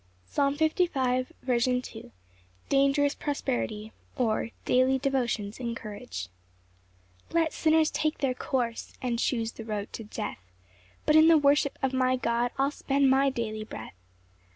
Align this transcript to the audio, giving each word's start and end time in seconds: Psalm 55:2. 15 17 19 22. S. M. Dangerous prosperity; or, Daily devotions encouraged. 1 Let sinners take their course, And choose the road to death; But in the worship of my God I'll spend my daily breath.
Psalm 0.25 0.57
55:2. 0.57 1.27
15 1.45 1.45
17 1.45 1.45
19 1.45 1.81
22. 1.81 1.99
S. 1.99 2.05
M. 2.05 2.11
Dangerous 2.69 3.13
prosperity; 3.13 3.91
or, 4.15 4.49
Daily 4.65 4.97
devotions 4.97 5.59
encouraged. 5.59 6.29
1 7.29 7.39
Let 7.43 7.53
sinners 7.53 7.91
take 7.91 8.17
their 8.17 8.33
course, 8.33 8.93
And 8.99 9.19
choose 9.19 9.51
the 9.51 9.63
road 9.63 9.93
to 9.93 10.03
death; 10.03 10.39
But 11.05 11.15
in 11.15 11.27
the 11.27 11.37
worship 11.37 11.77
of 11.83 11.93
my 11.93 12.15
God 12.15 12.49
I'll 12.57 12.71
spend 12.71 13.11
my 13.11 13.29
daily 13.29 13.63
breath. 13.63 13.93